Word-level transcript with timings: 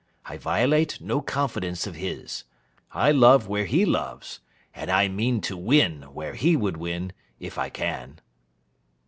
I 0.25 0.37
violate 0.37 0.99
no 0.99 1.21
confidence 1.21 1.85
of 1.85 1.93
his. 1.93 2.43
I 2.91 3.11
love 3.11 3.47
where 3.47 3.65
he 3.65 3.85
loves, 3.85 4.39
and 4.73 4.89
I 4.89 5.07
mean 5.07 5.41
to 5.41 5.55
win 5.55 6.01
where 6.11 6.33
he 6.33 6.57
would 6.57 6.77
win, 6.77 7.13
if 7.39 7.59
I 7.59 7.69
can. 7.69 8.19